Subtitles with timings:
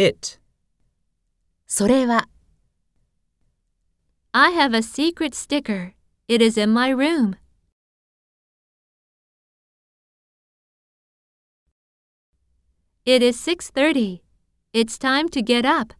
[0.00, 0.40] It.
[1.66, 2.26] それは
[4.32, 5.92] I have a secret sticker.
[6.26, 7.36] It is in my room.
[13.04, 14.22] It is 6:30.
[14.72, 15.92] It's time to get up.